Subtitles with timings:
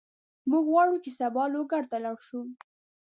[0.49, 2.41] موږ غواړو چې سبا لوګر ته لاړ شو.